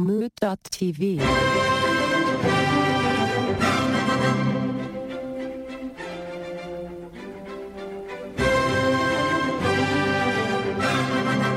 [0.00, 1.20] Mood.tv.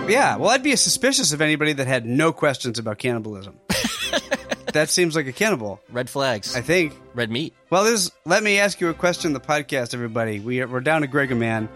[0.09, 3.57] Yeah, well, I'd be suspicious of anybody that had no questions about cannibalism.
[4.73, 6.55] that seems like a cannibal, Red flags.
[6.55, 6.93] I think.
[7.15, 7.53] Red meat.
[7.69, 10.41] Well, this let me ask you a question in the podcast, everybody.
[10.41, 11.69] We are, we're down to Greg Man,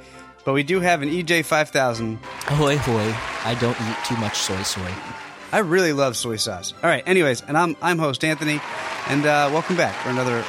[0.44, 2.20] but we do have an EJ five thousand.
[2.48, 3.16] Ahoy, hoy.
[3.45, 4.91] I don't eat too much soy soy.
[5.52, 6.74] I really love soy sauce.
[6.84, 8.60] All right, anyways, and I'm I'm host Anthony,
[9.08, 10.44] and uh, welcome back for another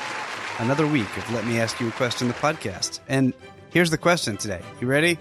[0.59, 2.99] another week of Let Me Ask You a Question, the podcast.
[3.09, 3.33] And
[3.71, 4.61] here's the question today.
[4.81, 5.19] You ready?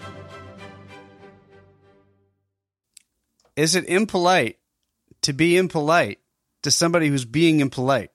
[3.55, 4.57] Is it impolite
[5.21, 6.19] to be impolite
[6.63, 8.09] to somebody who's being impolite?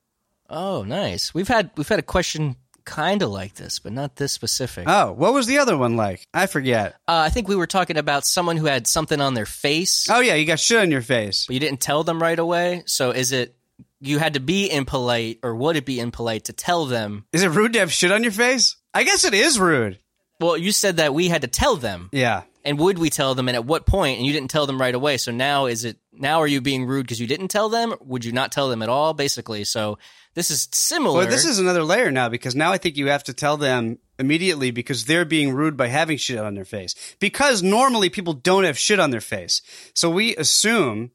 [0.51, 1.33] Oh, nice.
[1.33, 4.87] We've had we've had a question kind of like this, but not this specific.
[4.89, 6.27] Uh, Oh, what was the other one like?
[6.35, 6.95] I forget.
[7.09, 10.35] I think we were talking about someone who had something on their face, Oh yeah,
[10.35, 11.47] you got shit on your face.
[11.47, 12.83] but you didn't tell them right away.
[12.87, 13.55] So is it
[14.01, 17.25] you had to be impolite, or would it be impolite to tell them?
[17.33, 18.77] Is it rude to have shit on your face?
[18.93, 19.99] I guess it is rude.
[20.41, 22.43] Well, you said that we had to tell them, Yeah.
[22.65, 24.19] and would we tell them, and at what point?
[24.19, 25.19] And you didn't tell them right away.
[25.19, 27.95] So now is it now are you being rude because you didn't tell them?
[28.01, 29.15] Would you not tell them at all?
[29.15, 29.99] Basically, so
[30.35, 31.19] this is similar.
[31.19, 33.99] Well, this is another layer now because now I think you have to tell them
[34.19, 36.95] immediately because they're being rude by having shit on their face.
[37.19, 39.63] Because normally people don't have shit on their face.
[39.95, 41.13] So we assume,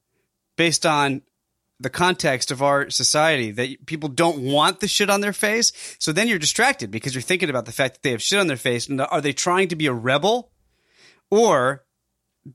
[0.56, 1.22] based on
[1.80, 5.72] the context of our society, that people don't want the shit on their face.
[6.00, 8.48] So then you're distracted because you're thinking about the fact that they have shit on
[8.48, 8.88] their face.
[8.88, 10.52] And are they trying to be a rebel?
[11.30, 11.84] Or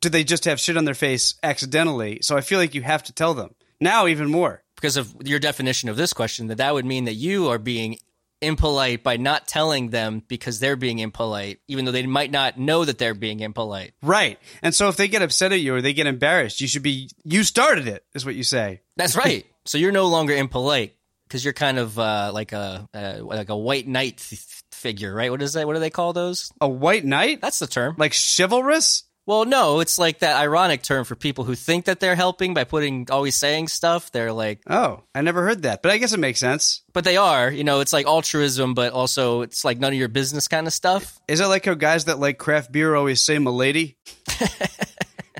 [0.01, 2.19] do they just have shit on their face accidentally?
[2.23, 4.63] So I feel like you have to tell them now even more.
[4.77, 7.99] because of your definition of this question that that would mean that you are being
[8.41, 12.85] impolite by not telling them because they're being impolite even though they might not know
[12.85, 14.39] that they're being impolite Right.
[14.63, 17.09] And so if they get upset at you or they get embarrassed, you should be,
[17.23, 18.81] you started it, is what you say.
[18.97, 20.97] that's right so you're no longer impolite
[21.29, 25.31] because you're kind of uh, like a uh, like a white knight th- figure right
[25.31, 27.41] what is that what do they call those A white knight?
[27.41, 29.05] that's the term Like chivalrous?
[29.27, 32.65] Well no it's like that ironic term for people who think that they're helping by
[32.65, 36.21] putting always saying stuff they're like Oh, I never heard that, but I guess it
[36.21, 36.83] makes sense.
[36.93, 40.09] but they are you know it's like altruism but also it's like none of your
[40.09, 43.39] business kind of stuff Is it like how guys that like craft beer always say
[43.39, 43.97] "milady"?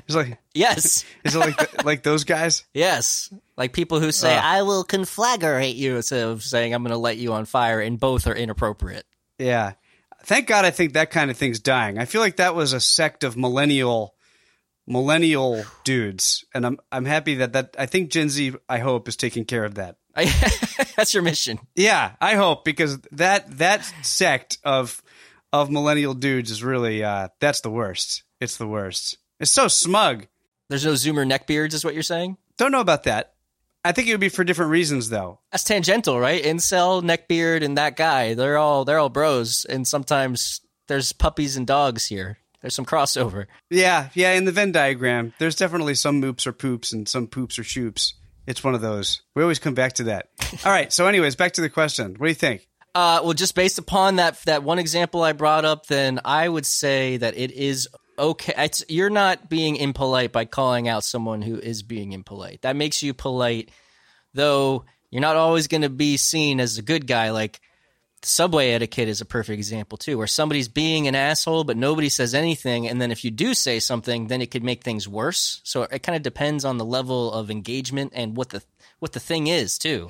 [0.05, 2.65] It's like, yes is it like the, like those guys?
[2.73, 3.33] Yes.
[3.55, 4.41] Like people who say, Ugh.
[4.43, 7.97] I will conflagrate you instead of saying, I'm going to let you on fire, and
[7.97, 9.05] both are inappropriate.
[9.39, 9.73] Yeah.
[10.23, 11.99] Thank God, I think that kind of thing's dying.
[11.99, 14.15] I feel like that was a sect of millennial,
[14.87, 19.17] millennial dudes, and I'm I'm happy that that I think Gen Z, I hope, is
[19.17, 19.97] taking care of that.
[20.15, 20.25] I,
[20.95, 21.59] that's your mission.
[21.75, 25.03] Yeah, I hope because that that sect of
[25.51, 28.23] of millennial dudes is really uh that's the worst.
[28.39, 29.17] It's the worst.
[29.39, 30.27] It's so smug.
[30.69, 32.37] There's no Zoomer neckbeards, is what you're saying?
[32.57, 33.32] Don't know about that.
[33.85, 35.39] I think it would be for different reasons though.
[35.51, 36.41] That's tangential, right?
[36.43, 38.33] Incel, neckbeard, and that guy.
[38.33, 42.37] They're all they're all bros, and sometimes there's puppies and dogs here.
[42.61, 43.47] There's some crossover.
[43.69, 47.59] Yeah, yeah, in the Venn diagram, there's definitely some moops or poops and some poops
[47.59, 48.13] or shoops.
[48.47, 49.21] It's one of those.
[49.35, 50.29] We always come back to that.
[50.65, 52.15] All right, so anyways, back to the question.
[52.17, 52.67] What do you think?
[52.95, 56.65] Uh, well, just based upon that that one example I brought up, then I would
[56.65, 58.53] say that it is okay.
[58.57, 62.61] It's, you're not being impolite by calling out someone who is being impolite.
[62.61, 63.69] That makes you polite,
[64.33, 64.85] though.
[65.11, 67.29] You're not always going to be seen as a good guy.
[67.29, 67.61] Like
[68.25, 72.33] subway etiquette is a perfect example too, where somebody's being an asshole, but nobody says
[72.33, 75.61] anything, and then if you do say something, then it could make things worse.
[75.63, 78.63] So it kind of depends on the level of engagement and what the
[78.99, 80.07] what the thing is too.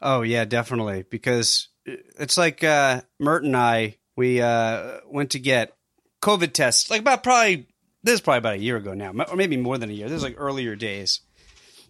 [0.00, 1.04] Oh yeah, definitely.
[1.08, 5.72] Because it's like uh, Mert and I, we uh, went to get
[6.20, 7.66] COVID tests, like about probably
[8.02, 10.08] this is probably about a year ago now, or maybe more than a year.
[10.08, 11.20] This is like earlier days,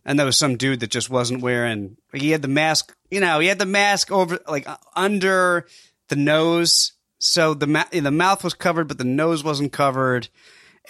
[0.05, 1.97] and there was some dude that just wasn't wearing.
[2.13, 5.67] Like he had the mask, you know, he had the mask over, like under
[6.09, 10.29] the nose, so the ma- the mouth was covered, but the nose wasn't covered.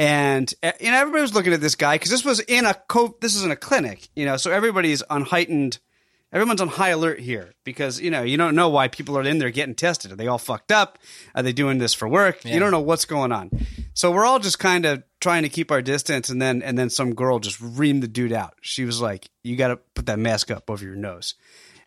[0.01, 2.75] And uh, you know everybody was looking at this guy because this was in a
[2.75, 5.79] co- this is in a clinic, you know, so everybody's on heightened
[6.33, 9.39] everyone's on high alert here because you know you don't know why people are in
[9.39, 10.13] there getting tested.
[10.13, 10.99] Are they all fucked up?
[11.35, 12.45] Are they doing this for work?
[12.45, 13.51] You don't know what's going on.
[13.95, 16.91] So we're all just kind of trying to keep our distance, and then and then
[16.91, 18.55] some girl just reamed the dude out.
[18.61, 21.35] She was like, "You got to put that mask up over your nose,"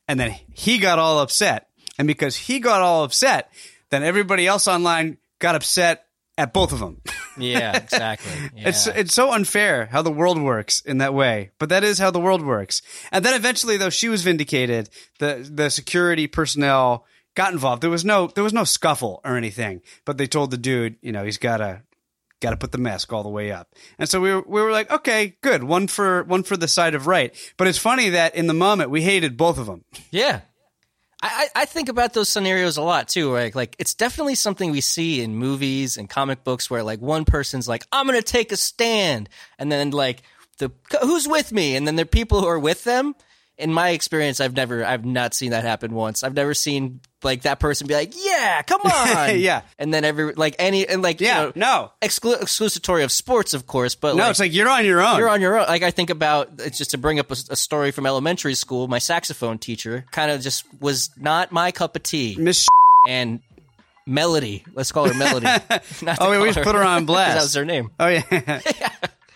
[0.07, 1.67] and then he got all upset,
[1.97, 3.51] and because he got all upset,
[3.89, 6.05] then everybody else online got upset
[6.37, 7.01] at both of them.
[7.37, 8.31] Yeah, exactly.
[8.55, 8.69] Yeah.
[8.69, 12.11] It's it's so unfair how the world works in that way, but that is how
[12.11, 12.81] the world works.
[13.11, 14.89] And then eventually, though, she was vindicated.
[15.19, 17.05] the The security personnel
[17.35, 17.81] got involved.
[17.81, 21.11] There was no there was no scuffle or anything, but they told the dude, you
[21.11, 21.81] know, he's got to
[22.41, 23.73] got to put the mask all the way up.
[23.97, 25.63] And so we were, we were like, okay, good.
[25.63, 27.33] One for, one for the side of right.
[27.55, 29.85] But it's funny that in the moment we hated both of them.
[30.09, 30.41] Yeah.
[31.23, 33.33] I, I think about those scenarios a lot too.
[33.33, 33.53] Right?
[33.53, 37.67] Like it's definitely something we see in movies and comic books where like one person's
[37.67, 39.29] like, I'm gonna take a stand
[39.59, 40.23] and then like
[40.57, 40.71] the
[41.01, 41.75] who's with me?
[41.75, 43.15] And then are people who are with them
[43.57, 46.23] in my experience, I've never, I've not seen that happen once.
[46.23, 50.33] I've never seen like that person be like, "Yeah, come on," yeah, and then every
[50.33, 54.15] like any and like yeah, you know, no, exclu- exclusatory of sports, of course, but
[54.15, 55.17] no, like, it's like you're on your own.
[55.17, 55.67] You're on your own.
[55.67, 58.87] Like I think about it's just to bring up a, a story from elementary school.
[58.87, 62.67] My saxophone teacher kind of just was not my cup of tea, Miss.
[63.07, 63.41] and
[64.07, 65.45] Melody, let's call her Melody.
[66.19, 67.35] oh, we always put her on blast.
[67.35, 67.91] that was her name.
[67.99, 68.61] Oh yeah.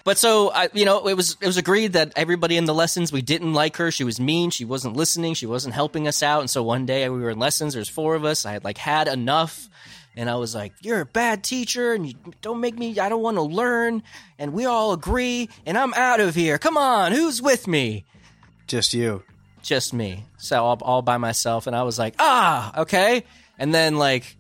[0.05, 3.11] But so I, you know, it was it was agreed that everybody in the lessons
[3.11, 3.89] we didn't like her.
[3.89, 4.51] She was mean.
[4.51, 5.33] She wasn't listening.
[5.33, 6.41] She wasn't helping us out.
[6.41, 7.73] And so one day we were in lessons.
[7.73, 8.45] There's four of us.
[8.45, 9.67] I had like had enough,
[10.15, 12.13] and I was like, "You're a bad teacher, and you
[12.43, 12.99] don't make me.
[12.99, 14.03] I don't want to learn."
[14.37, 16.59] And we all agree, and I'm out of here.
[16.59, 18.05] Come on, who's with me?
[18.67, 19.23] Just you.
[19.63, 20.25] Just me.
[20.37, 21.65] So all, all by myself.
[21.65, 23.23] And I was like, "Ah, okay."
[23.57, 24.37] And then like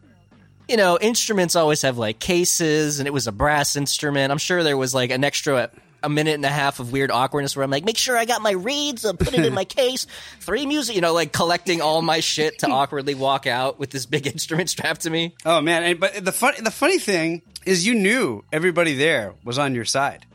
[0.67, 4.31] you know, instruments always have like cases, and it was a brass instrument.
[4.31, 5.69] I'm sure there was like an extra
[6.05, 8.41] a minute and a half of weird awkwardness where I'm like, make sure I got
[8.41, 10.05] my reeds, I'll put it in my case.
[10.39, 14.05] Three music, you know, like collecting all my shit to awkwardly walk out with this
[14.05, 15.33] big instrument strapped to me.
[15.45, 15.83] Oh man!
[15.83, 19.85] And, but the funny the funny thing is, you knew everybody there was on your
[19.85, 20.25] side.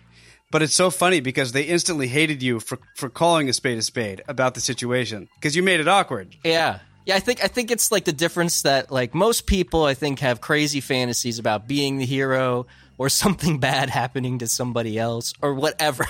[0.53, 3.82] But it's so funny because they instantly hated you for, for calling a spade a
[3.82, 6.35] spade about the situation because you made it awkward.
[6.43, 6.81] Yeah.
[7.06, 10.20] Yeah, I think I think it's like the difference that like most people I think
[10.20, 12.67] have crazy fantasies about being the hero
[12.99, 16.06] or something bad happening to somebody else or whatever.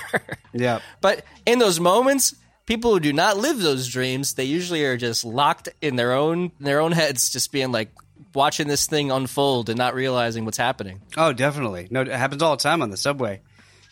[0.53, 0.79] Yeah.
[1.01, 2.35] But in those moments,
[2.65, 6.51] people who do not live those dreams, they usually are just locked in their own
[6.59, 7.89] their own heads just being like
[8.33, 11.01] watching this thing unfold and not realizing what's happening.
[11.17, 11.87] Oh, definitely.
[11.89, 13.41] No, it happens all the time on the subway.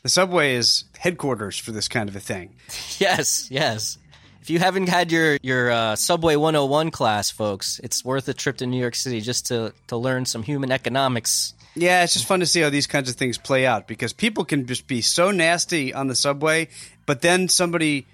[0.03, 2.55] The subway is headquarters for this kind of a thing.
[2.99, 3.97] Yes, yes.
[4.41, 8.57] If you haven't had your your uh, Subway 101 class, folks, it's worth a trip
[8.57, 11.53] to New York City just to to learn some human economics.
[11.75, 14.43] Yeah, it's just fun to see how these kinds of things play out because people
[14.43, 16.67] can just be so nasty on the subway,
[17.05, 18.07] but then somebody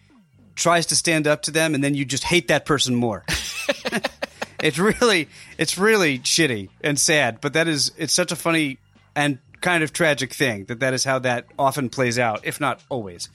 [0.55, 3.23] tries to stand up to them and then you just hate that person more.
[4.61, 8.77] it's really it's really shitty and sad, but that is it's such a funny
[9.15, 12.81] and kind of tragic thing that that is how that often plays out, if not
[12.89, 13.29] always.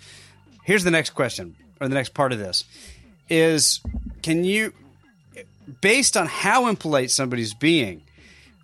[0.65, 2.65] Here's the next question or the next part of this
[3.29, 3.81] is
[4.23, 4.73] can you
[5.81, 8.03] based on how impolite somebody's being,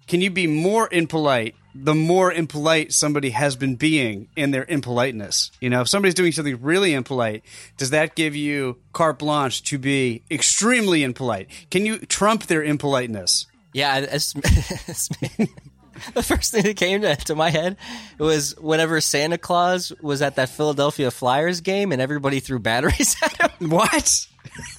[0.06, 5.50] can you be more impolite the more impolite somebody has been being in their impoliteness?
[5.60, 7.42] You know, if somebody's doing something really impolite,
[7.76, 11.48] does that give you carte blanche to be extremely impolite?
[11.70, 13.46] Can you trump their impoliteness?
[13.72, 14.34] Yeah, it's,
[14.88, 15.10] it's
[16.14, 17.76] the first thing that came to, to, my head
[18.19, 23.60] was whenever Santa Claus was at that Philadelphia Flyers game and everybody threw batteries at
[23.60, 23.70] him.
[23.70, 24.26] What?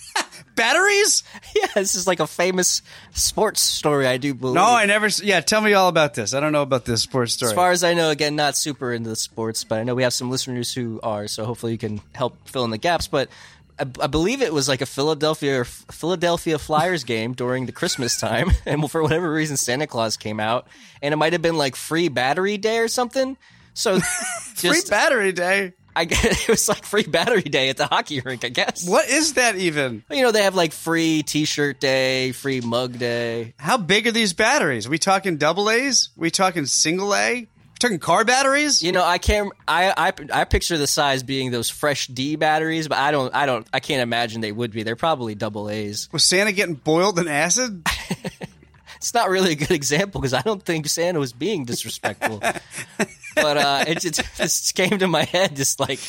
[0.56, 1.24] batteries?
[1.56, 2.82] Yeah, this is like a famous
[3.14, 4.56] sports story, I do believe.
[4.56, 5.08] No, I never.
[5.08, 6.34] Yeah, tell me all about this.
[6.34, 7.52] I don't know about this sports story.
[7.52, 10.04] As far as I know, again, not super into the sports, but I know we
[10.04, 13.08] have some listeners who are, so hopefully you can help fill in the gaps.
[13.08, 13.30] But
[13.80, 18.52] I, I believe it was like a Philadelphia Philadelphia Flyers game during the Christmas time,
[18.66, 20.68] and for whatever reason, Santa Claus came out,
[21.02, 23.38] and it might have been like free battery day or something.
[23.74, 24.00] So,
[24.56, 25.74] just, free battery day.
[25.96, 28.46] I guess it was like free battery day at the hockey rink.
[28.46, 28.88] I guess.
[28.88, 30.04] What is that even?
[30.12, 33.56] You know, they have like free T-shirt day, free mug day.
[33.58, 34.86] How big are these batteries?
[34.86, 36.10] Are we talking double A's?
[36.18, 37.48] Are we talking single A?
[37.80, 38.82] Talking car batteries?
[38.82, 39.52] You know, I can't.
[39.68, 43.34] I, I I picture the size being those fresh D batteries, but I don't.
[43.36, 43.68] I don't.
[43.72, 44.84] I can't imagine they would be.
[44.84, 46.10] They're probably double A's.
[46.12, 47.84] Was Santa getting boiled in acid?
[48.96, 52.40] it's not really a good example because I don't think Santa was being disrespectful.
[53.36, 55.56] but uh, it just, just came to my head.
[55.56, 56.00] Just like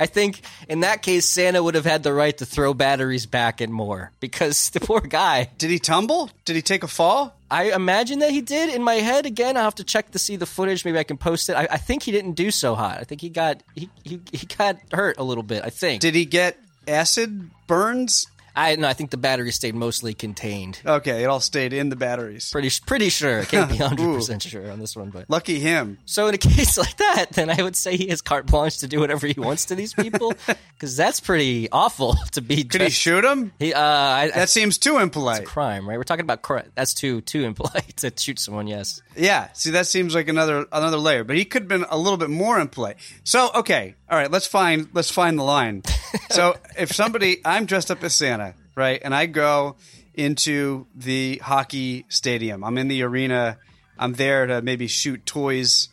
[0.00, 3.60] I think in that case, Santa would have had the right to throw batteries back
[3.60, 5.50] and more because the poor guy.
[5.58, 6.30] Did he tumble?
[6.46, 7.36] Did he take a fall?
[7.52, 8.74] I imagine that he did.
[8.74, 10.86] In my head, again, I'll have to check to see the footage.
[10.86, 11.52] Maybe I can post it.
[11.54, 12.96] I, I think he didn't do so hot.
[12.98, 15.62] I think he got he, he he got hurt a little bit.
[15.62, 16.00] I think.
[16.00, 18.26] Did he get acid burns?
[18.54, 20.80] I no, I think the battery stayed mostly contained.
[20.84, 22.50] Okay, it all stayed in the batteries.
[22.50, 23.40] Pretty pretty sure.
[23.40, 25.98] I can't be hundred percent sure on this one, but lucky him.
[26.04, 28.88] So in a case like that, then I would say he has carte blanche to
[28.88, 30.34] do whatever he wants to these people,
[30.74, 32.64] because that's pretty awful to be.
[32.64, 33.52] Could he shoot him?
[33.58, 35.46] He, uh, I, that I, seems too impolite.
[35.46, 35.96] crime, right?
[35.96, 38.66] We're talking about cr- that's too too impolite to shoot someone.
[38.66, 39.02] Yes.
[39.16, 39.48] Yeah.
[39.52, 42.30] See, that seems like another another layer, but he could have been a little bit
[42.30, 42.96] more impolite.
[43.24, 45.82] So okay, all right, let's find let's find the line.
[46.30, 49.00] So if somebody, I'm dressed up as Santa right?
[49.02, 49.76] And I go
[50.14, 52.64] into the hockey stadium.
[52.64, 53.58] I'm in the arena.
[53.98, 55.88] I'm there to maybe shoot toys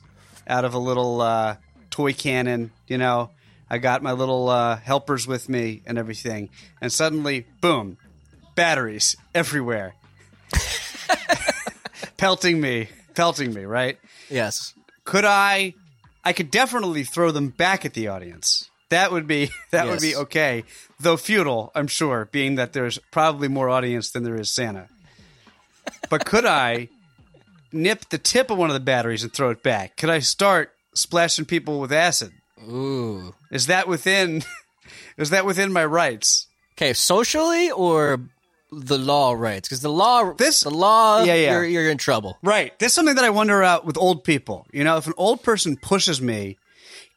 [0.47, 1.57] out of a little uh,
[1.89, 2.71] toy cannon.
[2.87, 3.31] You know,
[3.69, 6.49] I got my little uh, helpers with me and everything,
[6.81, 7.97] and suddenly, boom,
[8.55, 9.95] batteries everywhere,
[12.17, 13.65] pelting me, pelting me.
[13.65, 13.99] Right?
[14.29, 14.73] Yes.
[15.03, 15.75] Could I?
[16.23, 18.68] I could definitely throw them back at the audience.
[18.89, 20.63] That would be that would be okay,
[20.99, 24.87] though futile, I'm sure, being that there's probably more audience than there is Santa.
[26.09, 26.89] But could I
[27.71, 29.95] nip the tip of one of the batteries and throw it back?
[29.97, 32.31] Could I start splashing people with acid?
[32.67, 33.33] Ooh.
[33.51, 34.43] Is that within
[35.17, 36.47] is that within my rights?
[36.77, 38.21] Okay, socially or
[38.71, 39.67] the law rights?
[39.67, 41.51] Because the law, This- the law, Yeah, yeah.
[41.53, 42.37] You're, you're in trouble.
[42.41, 42.77] Right.
[42.79, 44.65] this is something that I wonder about with old people.
[44.71, 46.57] You know, if an old person pushes me,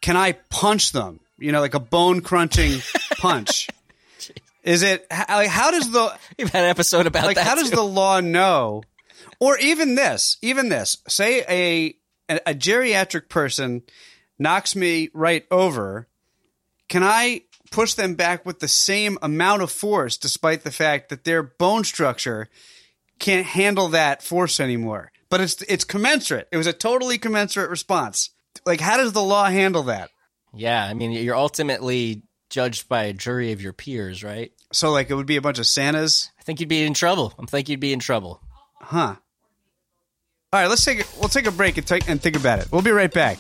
[0.01, 1.21] can I punch them?
[1.43, 2.81] You know, like a bone crunching
[3.19, 3.69] punch.
[4.63, 7.47] Is it like how does the We've had an episode about like that.
[7.47, 7.77] how does too.
[7.77, 8.83] the law know?
[9.41, 10.99] Or even this even this.
[11.09, 11.97] Say a,
[12.31, 13.83] a a geriatric person
[14.39, 16.09] knocks me right over.
[16.89, 21.25] Can i push them back with the same amount of force despite the fact that
[21.25, 22.51] their bone structure
[23.19, 25.11] can't handle that force anymore?
[25.29, 26.49] But it's it's commensurate.
[26.53, 28.31] It was a totally commensurate response.
[28.65, 30.11] Like how does the law handle that
[30.55, 34.53] Yeah, I mean, you're ultimately judged by a jury of your peers, right?
[34.73, 37.33] so like it would be a bunch of santas I think you'd be in trouble.
[37.39, 38.41] I think you'd be in trouble.
[38.81, 39.15] Huh.
[40.53, 42.69] All right, let's take a, we'll take a break and take and think about it.
[42.73, 43.39] We'll be right back.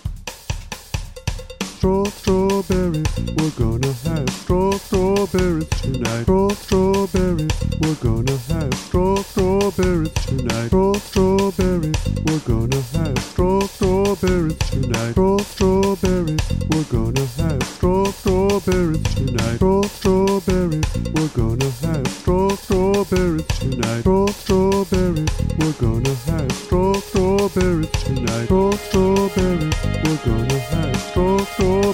[1.82, 3.04] Straw strawberries,
[3.36, 6.22] we're gonna have straw strawberries tonight.
[6.22, 10.68] Straw strawberries, we're gonna have straw strawberries tonight.
[10.68, 15.10] Straw strawberries, we're gonna have straw strawberries tonight.
[15.10, 19.56] Straw strawberries, we're gonna have straw strawberries tonight.
[19.56, 24.00] Straw strawberries, we're gonna have straw strawberries tonight.
[24.02, 28.44] Straw strawberries, we're gonna have straw strawberries tonight.
[28.44, 29.74] Straw strawberries,
[30.04, 30.61] we're gonna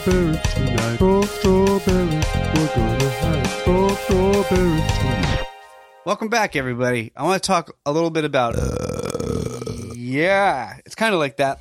[0.09, 0.95] strawberries tonight.
[0.95, 2.25] Straw strawberries,
[2.55, 5.47] we're gonna have straw strawberries tonight.
[6.07, 7.13] Welcome back, everybody.
[7.15, 8.57] I want to talk a little bit about.
[9.97, 11.61] yeah, it's kind of like that,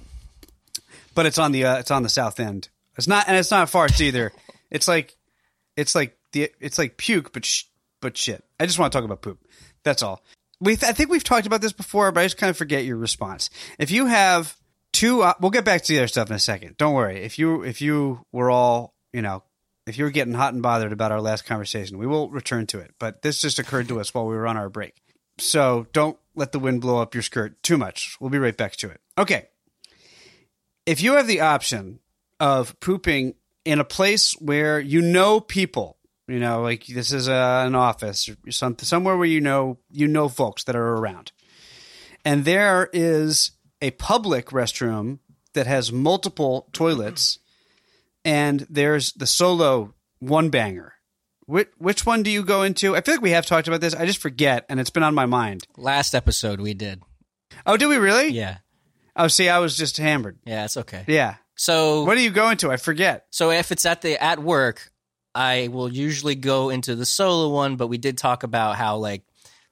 [1.13, 2.69] but it's on the uh, it's on the south end.
[2.97, 4.31] It's not, and it's not farts either.
[4.71, 5.15] It's like,
[5.75, 7.65] it's like the it's like puke, but sh-
[8.01, 8.43] but shit.
[8.59, 9.39] I just want to talk about poop.
[9.83, 10.23] That's all.
[10.61, 12.97] We I think we've talked about this before, but I just kind of forget your
[12.97, 13.49] response.
[13.77, 14.55] If you have
[14.97, 16.75] two, uh, we'll get back to the other stuff in a second.
[16.77, 17.23] Don't worry.
[17.23, 19.43] If you if you were all you know
[19.85, 22.79] if you were getting hot and bothered about our last conversation, we will return to
[22.79, 22.93] it.
[22.99, 24.95] But this just occurred to us while we were on our break.
[25.37, 28.17] So don't let the wind blow up your skirt too much.
[28.19, 28.99] We'll be right back to it.
[29.17, 29.47] Okay.
[30.85, 31.99] If you have the option
[32.39, 33.35] of pooping
[33.65, 38.27] in a place where you know people, you know, like this is a, an office
[38.27, 41.31] or some, somewhere where you know you know folks that are around,
[42.25, 43.51] and there is
[43.81, 45.19] a public restroom
[45.53, 47.39] that has multiple toilets,
[48.25, 50.93] and there's the solo one banger.
[51.45, 52.95] Which, which one do you go into?
[52.95, 53.95] I feel like we have talked about this.
[53.95, 55.65] I just forget, and it's been on my mind.
[55.77, 57.01] Last episode we did.
[57.65, 58.29] Oh, did we really?
[58.29, 58.57] Yeah.
[59.15, 60.37] Oh, see, I was just hammered.
[60.45, 61.05] Yeah, it's okay.
[61.07, 61.35] Yeah.
[61.55, 62.71] So What do you go into?
[62.71, 63.25] I forget.
[63.31, 64.91] So if it's at the at work,
[65.33, 69.23] I will usually go into the solo one, but we did talk about how like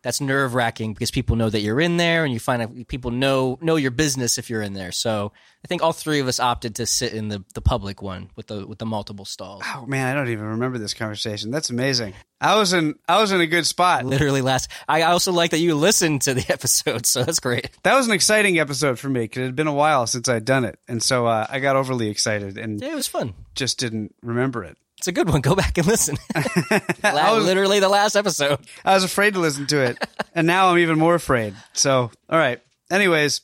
[0.06, 3.10] that's nerve wracking because people know that you're in there and you find out people
[3.10, 4.92] know know your business if you're in there.
[4.92, 5.32] So
[5.64, 8.46] I think all three of us opted to sit in the, the public one with
[8.46, 9.64] the with the multiple stalls.
[9.76, 11.50] Oh man, I don't even remember this conversation.
[11.50, 12.14] That's amazing.
[12.40, 14.06] I was in I was in a good spot.
[14.06, 14.70] Literally last.
[14.88, 17.72] I also like that you listened to the episode, so that's great.
[17.82, 20.46] That was an exciting episode for me because it had been a while since I'd
[20.46, 23.34] done it, and so uh, I got overly excited and Yeah, it was fun.
[23.56, 24.78] just didn't remember it.
[25.06, 25.42] It's a good one.
[25.42, 26.18] Go back and listen.
[27.04, 28.58] Was- literally the last episode.
[28.84, 31.54] I was afraid to listen to it, and now I'm even more afraid.
[31.74, 32.60] So, all right.
[32.90, 33.42] Anyways,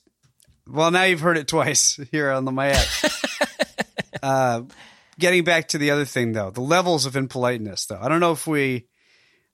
[0.67, 3.93] well, now you've heard it twice here on the Mayette.
[4.23, 4.63] uh,
[5.19, 7.85] getting back to the other thing, though, the levels of impoliteness.
[7.85, 8.87] Though I don't know if we,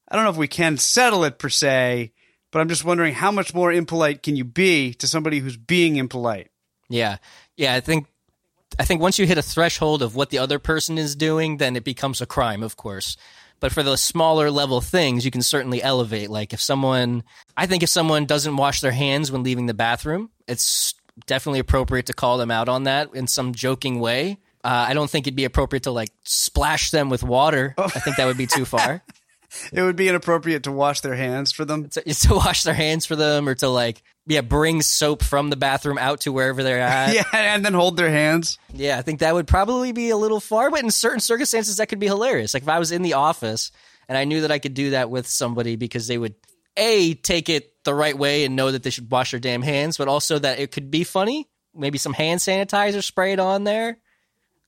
[0.08, 2.14] I don't know if we can settle it per se,
[2.54, 5.98] but I'm just wondering how much more impolite can you be to somebody who's being
[5.98, 6.52] impolite?
[6.88, 7.18] Yeah.
[7.58, 8.08] Yeah, I think
[8.80, 11.76] I think once you hit a threshold of what the other person is doing, then
[11.76, 13.18] it becomes a crime, of course.
[13.60, 16.30] But for the smaller level things, you can certainly elevate.
[16.30, 17.24] Like if someone
[17.56, 20.94] I think if someone doesn't wash their hands when leaving the bathroom, it's
[21.26, 24.38] definitely appropriate to call them out on that in some joking way.
[24.64, 27.74] Uh, I don't think it'd be appropriate to like splash them with water.
[27.78, 29.04] I think that would be too far.
[29.72, 31.88] It would be inappropriate to wash their hands for them.
[31.88, 35.55] to, to wash their hands for them or to like yeah bring soap from the
[35.55, 38.60] bathroom out to wherever they're at Yeah, and then hold their hands.
[38.74, 41.88] Yeah, I think that would probably be a little far, but in certain circumstances, that
[41.88, 42.53] could be hilarious.
[42.53, 43.72] Like if I was in the office
[44.07, 46.36] and I knew that I could do that with somebody because they would
[46.77, 49.98] a take it the right way and know that they should wash their damn hands,
[49.98, 51.48] but also that it could be funny.
[51.74, 53.98] maybe some hand sanitizer sprayed on there.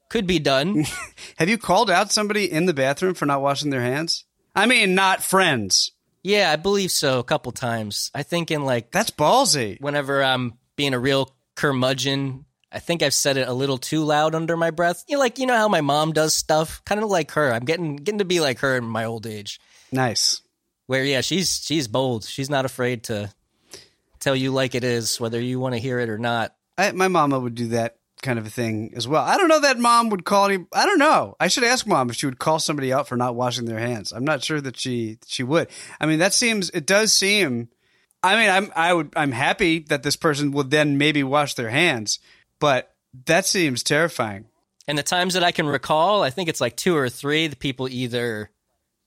[0.09, 0.85] Could be done.
[1.37, 4.25] Have you called out somebody in the bathroom for not washing their hands?
[4.55, 5.91] I mean, not friends.
[6.23, 7.19] Yeah, I believe so.
[7.19, 8.11] A couple times.
[8.13, 9.79] I think in like That's ballsy.
[9.81, 14.35] whenever I'm being a real curmudgeon, I think I've said it a little too loud
[14.35, 15.03] under my breath.
[15.07, 17.51] You know, like you know how my mom does stuff, kind of like her.
[17.53, 19.59] I'm getting getting to be like her in my old age.
[19.91, 20.41] Nice.
[20.87, 22.25] Where yeah, she's she's bold.
[22.25, 23.31] She's not afraid to
[24.19, 26.55] tell you like it is, whether you want to hear it or not.
[26.77, 29.23] I, my mama would do that kind of a thing as well.
[29.23, 30.65] I don't know that mom would call any.
[30.73, 31.35] I don't know.
[31.39, 34.11] I should ask mom if she would call somebody out for not washing their hands.
[34.11, 35.69] I'm not sure that she she would.
[35.99, 36.69] I mean, that seems.
[36.71, 37.69] It does seem.
[38.21, 41.69] I mean, I'm I would I'm happy that this person would then maybe wash their
[41.69, 42.19] hands,
[42.59, 42.93] but
[43.25, 44.45] that seems terrifying.
[44.87, 47.47] And the times that I can recall, I think it's like two or three.
[47.47, 48.49] The people either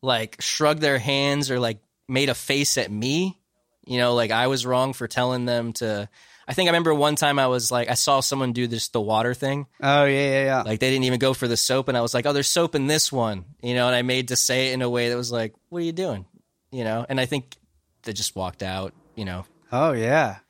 [0.01, 1.79] like shrugged their hands or like
[2.09, 3.39] made a face at me.
[3.85, 6.09] You know, like I was wrong for telling them to.
[6.53, 9.01] I think I remember one time I was like, I saw someone do this the
[9.01, 9.67] water thing.
[9.83, 10.63] Oh yeah, yeah, yeah.
[10.65, 12.75] Like they didn't even go for the soap, and I was like, oh, there's soap
[12.75, 13.47] in this one.
[13.63, 15.79] You know, and I made to say it in a way that was like, what
[15.79, 16.27] are you doing?
[16.71, 17.57] You know, and I think
[18.03, 18.93] they just walked out.
[19.17, 20.41] You know, oh yeah.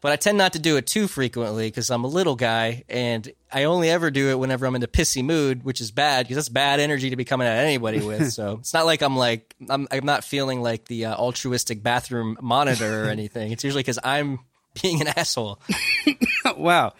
[0.00, 3.28] but I tend not to do it too frequently because I'm a little guy, and
[3.52, 6.36] I only ever do it whenever I'm in a pissy mood, which is bad because
[6.36, 8.32] that's bad energy to be coming at anybody with.
[8.32, 12.36] so it's not like I'm like I'm I'm not feeling like the uh, altruistic bathroom
[12.40, 13.50] monitor or anything.
[13.50, 14.38] It's usually because I'm
[14.80, 15.60] being an asshole.
[16.56, 16.92] wow.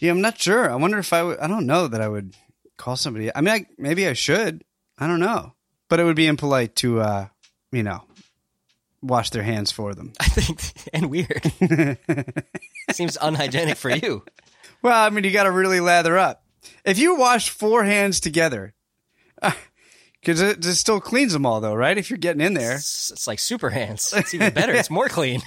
[0.00, 0.70] Yeah, I'm not sure.
[0.70, 1.38] I wonder if I would.
[1.38, 2.36] I don't know that I would
[2.76, 3.34] call somebody.
[3.34, 4.64] I mean, I, maybe I should.
[4.98, 5.54] I don't know,
[5.88, 7.26] but it would be impolite to, uh,
[7.72, 8.02] you know,
[9.02, 10.12] wash their hands for them.
[10.20, 11.52] I think and weird.
[12.92, 14.24] Seems unhygienic for you.
[14.82, 16.44] Well, I mean, you got to really lather up.
[16.84, 18.74] If you wash four hands together,
[20.20, 21.96] because it, it still cleans them all, though, right?
[21.96, 24.12] If you're getting in there, It's, it's like super hands.
[24.14, 24.72] It's even better.
[24.74, 25.42] It's more clean.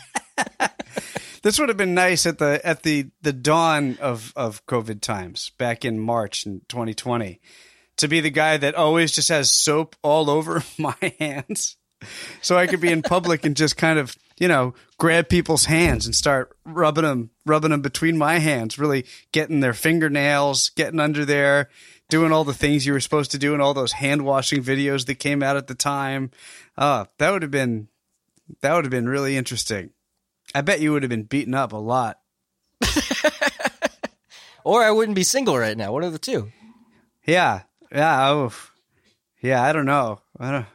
[1.48, 5.52] This would have been nice at the at the the dawn of of COVID times
[5.58, 7.40] back in March in 2020
[7.96, 11.78] to be the guy that always just has soap all over my hands,
[12.42, 16.06] so I could be in public and just kind of you know grab people's hands
[16.06, 21.24] and start rubbing them rubbing them between my hands, really getting their fingernails, getting under
[21.24, 21.70] there.
[22.10, 25.08] Doing all the things you were supposed to do in all those hand washing videos
[25.08, 26.32] that came out at the time.
[26.78, 27.90] Uh, that would have been
[28.62, 29.92] that would have been really interesting.
[30.56, 32.20] I bet you would have been beaten up a lot.
[34.64, 35.94] Or I wouldn't be single right now.
[35.94, 36.52] One of the two.
[37.26, 38.52] Yeah, yeah, oh,
[39.42, 39.64] yeah.
[39.64, 40.20] I don't know.
[40.38, 40.66] I don't.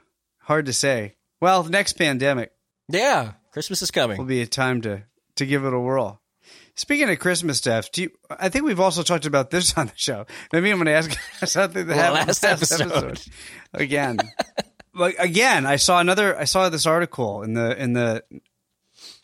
[0.41, 1.17] Hard to say.
[1.43, 2.53] Well, next pandemic
[2.89, 3.33] Yeah.
[3.53, 4.17] Christmas is coming.
[4.17, 5.03] will be a time to
[5.37, 6.23] to give it a whirl.
[6.75, 8.11] Speaking of Christmas stuff, do you?
[8.31, 10.25] I think we've also talked about this on the show.
[10.55, 11.11] Maybe I'm going to ask
[11.47, 13.21] something that Well, happened last episode.
[13.75, 14.17] again.
[14.95, 16.35] But again, I saw another.
[16.39, 18.25] I saw this article in the in the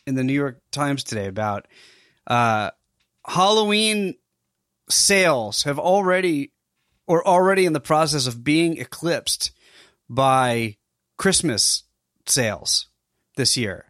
[0.08, 1.68] in the New York Times today about
[2.26, 2.70] uh,
[3.26, 4.14] Halloween
[4.88, 6.52] sales have already
[7.06, 9.52] or already in the process of being eclipsed
[10.08, 10.76] by
[11.18, 11.84] Christmas
[12.26, 12.88] sales
[13.36, 13.84] this year.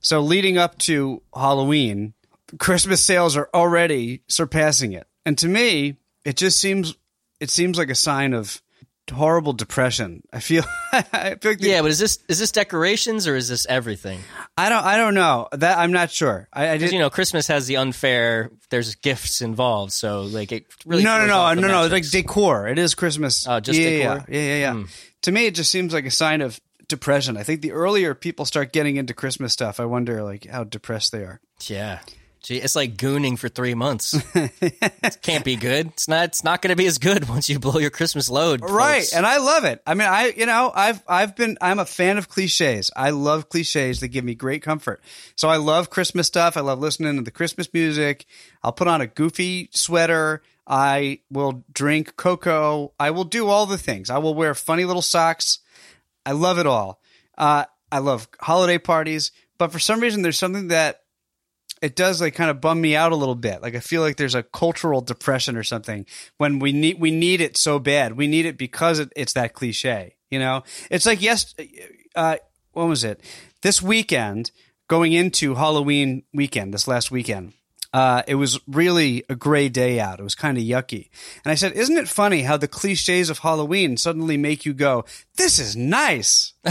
[0.00, 2.14] So leading up to Halloween,
[2.58, 5.06] Christmas sales are already surpassing it.
[5.26, 6.94] And to me, it just seems
[7.38, 8.62] it seems like a sign of
[9.10, 10.22] horrible depression.
[10.32, 13.48] I feel I feel like the, Yeah, but is this is this decorations or is
[13.48, 14.20] this everything?
[14.56, 15.48] I don't I don't know.
[15.52, 16.48] That I'm not sure.
[16.52, 18.50] I, I just you know, Christmas has the unfair.
[18.70, 21.02] There's gifts involved, so like it really.
[21.02, 21.82] no, no, no, no, no.
[21.84, 22.68] It's like decor.
[22.68, 23.46] It is Christmas.
[23.46, 24.24] Oh, just yeah, decor?
[24.28, 24.58] Yeah, yeah, yeah.
[24.58, 24.72] yeah.
[24.72, 24.84] Hmm.
[25.22, 27.36] To me, it just seems like a sign of depression.
[27.36, 31.12] I think the earlier people start getting into Christmas stuff, I wonder like how depressed
[31.12, 31.40] they are.
[31.62, 32.00] yeah.
[32.42, 34.14] Gee, it's like gooning for three months.
[34.34, 35.88] it can't be good.
[35.88, 36.24] It's not.
[36.24, 38.62] It's not going to be as good once you blow your Christmas load.
[38.62, 39.12] Right, folks.
[39.12, 39.82] and I love it.
[39.86, 42.90] I mean, I you know, I've I've been I'm a fan of cliches.
[42.96, 45.02] I love cliches that give me great comfort.
[45.36, 46.56] So I love Christmas stuff.
[46.56, 48.24] I love listening to the Christmas music.
[48.62, 50.42] I'll put on a goofy sweater.
[50.66, 52.92] I will drink cocoa.
[52.98, 54.08] I will do all the things.
[54.08, 55.58] I will wear funny little socks.
[56.24, 57.00] I love it all.
[57.36, 60.99] Uh, I love holiday parties, but for some reason, there's something that
[61.82, 63.62] it does like kind of bum me out a little bit.
[63.62, 67.40] Like I feel like there's a cultural depression or something when we need we need
[67.40, 68.16] it so bad.
[68.16, 70.14] We need it because it, it's that cliche.
[70.30, 71.54] You know, it's like yes,
[72.14, 72.36] uh,
[72.72, 73.20] when was it?
[73.62, 74.50] This weekend,
[74.88, 77.54] going into Halloween weekend, this last weekend.
[77.92, 80.20] Uh, it was really a gray day out.
[80.20, 81.08] It was kind of yucky.
[81.44, 85.04] And I said, Isn't it funny how the cliches of Halloween suddenly make you go,
[85.36, 86.52] This is nice?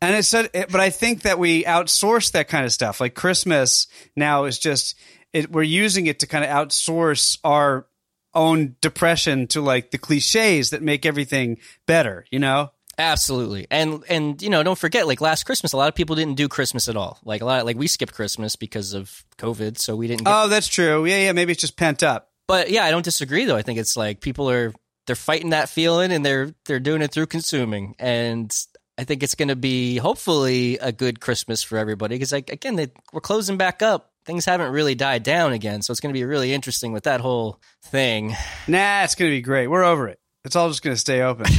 [0.00, 3.00] And it said, it, but I think that we outsource that kind of stuff.
[3.00, 4.94] Like Christmas now is just,
[5.32, 7.86] it, we're using it to kind of outsource our
[8.34, 12.70] own depression to like the cliches that make everything better, you know?
[12.98, 13.66] Absolutely.
[13.70, 16.48] And and you know, don't forget like last Christmas a lot of people didn't do
[16.48, 17.18] Christmas at all.
[17.24, 20.48] Like a lot like we skipped Christmas because of COVID, so we didn't get Oh,
[20.48, 21.04] that's true.
[21.04, 21.32] Yeah, yeah.
[21.32, 22.30] Maybe it's just pent up.
[22.46, 23.56] But yeah, I don't disagree though.
[23.56, 24.72] I think it's like people are
[25.06, 27.96] they're fighting that feeling and they're they're doing it through consuming.
[27.98, 28.50] And
[28.98, 32.76] I think it's going to be hopefully a good Christmas for everybody because like again,
[32.76, 34.12] they, we're closing back up.
[34.24, 37.20] Things haven't really died down again, so it's going to be really interesting with that
[37.20, 38.34] whole thing.
[38.66, 39.68] Nah, it's gonna be great.
[39.68, 40.18] We're over it.
[40.44, 41.46] It's all just gonna stay open.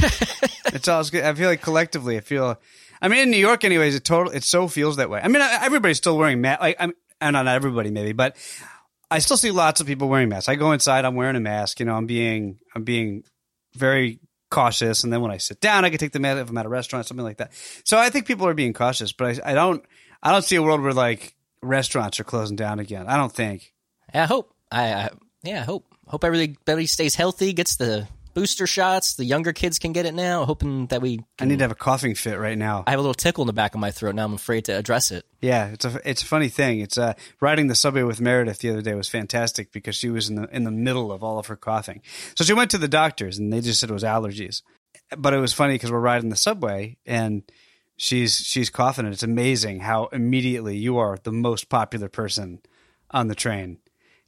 [0.66, 1.00] it's all.
[1.00, 2.60] I feel like collectively, I feel.
[3.00, 4.32] I mean, in New York, anyways, it total.
[4.32, 5.20] It so feels that way.
[5.22, 6.60] I mean, everybody's still wearing masks.
[6.60, 8.36] Like, I'm, and not everybody maybe, but
[9.10, 10.48] I still see lots of people wearing masks.
[10.48, 11.80] I go inside, I'm wearing a mask.
[11.80, 13.22] You know, I'm being, I'm being
[13.74, 15.04] very cautious.
[15.04, 16.70] And then when I sit down, I can take the mask if I'm at a
[16.70, 17.52] restaurant, something like that.
[17.84, 19.84] So I think people are being cautious, but I, I don't,
[20.22, 23.06] I don't see a world where like restaurants are closing down again.
[23.06, 23.72] I don't think.
[24.12, 24.54] I hope.
[24.70, 25.10] I, I
[25.42, 25.84] yeah, I hope.
[26.06, 28.08] Hope everybody stays healthy, gets the
[28.38, 29.14] booster shots.
[29.16, 30.44] The younger kids can get it now.
[30.44, 31.20] Hoping that we.
[31.40, 32.84] I need to have a coughing fit right now.
[32.86, 34.24] I have a little tickle in the back of my throat now.
[34.24, 35.26] I'm afraid to address it.
[35.40, 36.78] Yeah, it's a it's a funny thing.
[36.78, 40.28] It's uh riding the subway with Meredith the other day was fantastic because she was
[40.28, 42.00] in the in the middle of all of her coughing.
[42.36, 44.62] So she went to the doctors and they just said it was allergies.
[45.16, 47.42] But it was funny because we're riding the subway and
[47.96, 52.60] she's she's coughing and it's amazing how immediately you are the most popular person
[53.10, 53.78] on the train.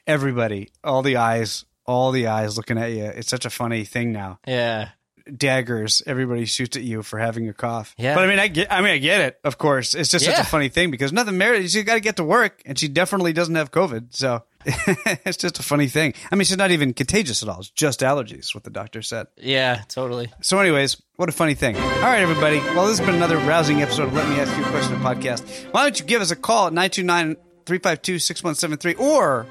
[0.04, 3.04] Everybody, all the eyes, all the eyes looking at you.
[3.04, 4.38] It's such a funny thing now.
[4.46, 4.90] Yeah.
[5.36, 7.94] Daggers, everybody shoots at you for having a cough.
[7.98, 8.14] Yeah.
[8.14, 9.38] But I mean, I get, I mean, I get it.
[9.44, 10.40] Of course, it's just such Yeah.
[10.40, 11.70] a funny thing because nothing Meredith.
[11.70, 14.14] She's got to get to work, and she definitely doesn't have COVID.
[14.14, 16.14] So it's just a funny thing.
[16.32, 17.60] I mean, she's not even contagious at all.
[17.60, 18.54] It's just allergies.
[18.54, 19.26] What the doctor said.
[19.36, 20.32] Yeah, totally.
[20.42, 21.76] So, anyways, what a funny thing.
[21.76, 22.58] All right, everybody.
[22.58, 25.72] Well, this has been another rousing episode of Let Me Ask You a Question podcast.
[25.72, 29.46] Why don't you give us a call at 929 352 6173 or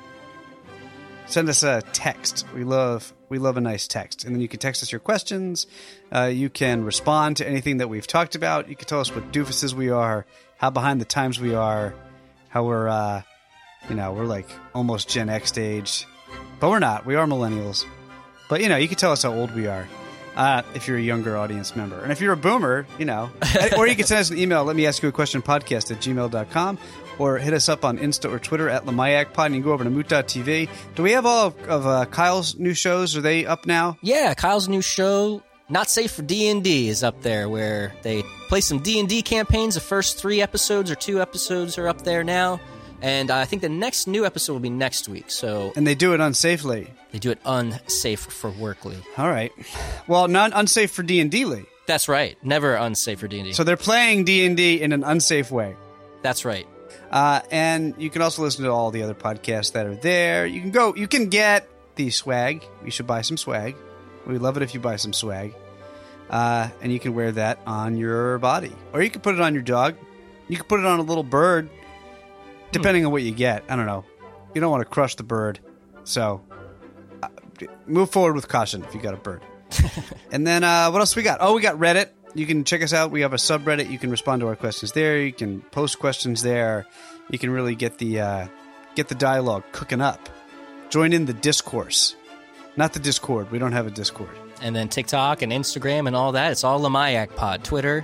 [1.30, 2.46] send us a text.
[2.54, 5.68] We love we love a nice text, and then you can text us your questions.
[6.14, 8.70] Uh, you can respond to anything that we've talked about.
[8.70, 10.26] You can tell us what doofuses we are,
[10.58, 11.94] how behind the times we are,
[12.50, 13.22] how we're uh,
[13.88, 16.06] you know we're like almost Gen X age,
[16.60, 17.06] but we're not.
[17.06, 17.86] We are millennials.
[18.50, 19.88] But you know, you can tell us how old we are.
[20.36, 22.00] Uh, if you're a younger audience member.
[22.00, 23.30] And if you're a boomer, you know,
[23.78, 24.64] or you can send us an email.
[24.64, 26.78] Let me ask you a question podcast at gmail.com
[27.20, 29.84] or hit us up on Insta or Twitter at LamayakPod And you can go over
[29.84, 30.70] to moot.tv.
[30.96, 33.16] Do we have all of, of uh, Kyle's new shows?
[33.18, 33.98] Are they up now?
[34.02, 38.80] Yeah, Kyle's new show, Not Safe for D&D, is up there where they play some
[38.80, 39.76] D&D campaigns.
[39.76, 42.60] The first three episodes or two episodes are up there now.
[43.02, 45.26] And I think the next new episode will be next week.
[45.32, 46.90] So And they do it unsafely.
[47.12, 48.98] they do it unsafe for Workly.
[49.18, 49.52] All right.
[50.08, 51.64] Well, not unsafe for D&D, Lee.
[51.86, 52.38] That's right.
[52.44, 53.54] Never unsafe for D&D.
[53.54, 55.76] So they're playing D&D in an unsafe way.
[56.22, 56.68] That's right.
[57.10, 60.46] Uh, and you can also listen to all the other podcasts that are there.
[60.46, 62.64] You can go, you can get the swag.
[62.86, 63.76] You should buy some swag.
[64.26, 65.56] We love it if you buy some swag.
[66.30, 68.72] Uh, and you can wear that on your body.
[68.94, 69.96] Or you can put it on your dog.
[70.48, 71.70] You can put it on a little bird,
[72.72, 73.64] depending on what you get.
[73.70, 74.06] I don't know.
[74.54, 75.60] You don't want to crush the bird.
[76.04, 76.42] So
[77.24, 77.30] uh,
[77.88, 79.42] move forward with caution if you got a bird.
[80.32, 81.40] and then uh, what else we got?
[81.42, 82.10] Oh, we got Reddit.
[82.36, 83.12] You can check us out.
[83.12, 83.90] We have a subreddit.
[83.90, 85.20] You can respond to our questions there.
[85.20, 86.86] You can post questions there.
[87.30, 88.48] You can really get the uh,
[88.96, 90.30] get the dialogue cooking up.
[90.90, 92.16] Join in the discourse,
[92.76, 93.52] not the Discord.
[93.52, 94.36] We don't have a Discord.
[94.62, 96.52] And then TikTok and Instagram and all that.
[96.52, 97.64] It's all Lamayak Pod.
[97.64, 98.02] Twitter,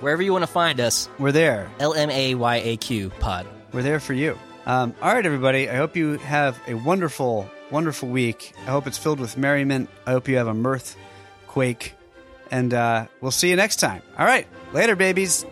[0.00, 1.08] wherever you want to find us.
[1.18, 1.70] We're there.
[1.78, 3.46] L M A Y A Q Pod.
[3.72, 4.38] We're there for you.
[4.66, 5.70] Um, all right, everybody.
[5.70, 8.52] I hope you have a wonderful, wonderful week.
[8.66, 9.88] I hope it's filled with merriment.
[10.06, 10.96] I hope you have a mirth
[11.46, 11.94] quake.
[12.50, 14.02] And uh, we'll see you next time.
[14.18, 14.46] All right.
[14.72, 15.44] Later, babies.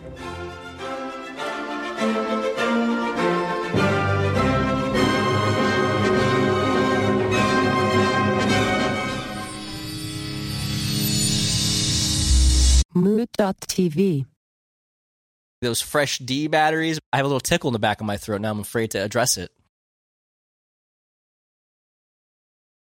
[12.93, 14.25] Mood.tv.
[15.61, 16.99] Those fresh D batteries.
[17.11, 18.51] I have a little tickle in the back of my throat now.
[18.51, 19.51] I'm afraid to address it.